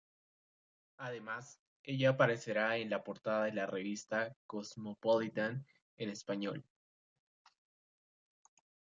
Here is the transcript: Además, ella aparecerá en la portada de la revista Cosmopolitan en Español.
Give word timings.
Además, 0.97 1.59
ella 1.83 2.09
aparecerá 2.09 2.75
en 2.77 2.89
la 2.89 3.03
portada 3.03 3.43
de 3.45 3.53
la 3.53 3.67
revista 3.67 4.35
Cosmopolitan 4.47 5.63
en 5.95 6.09
Español. 6.09 6.65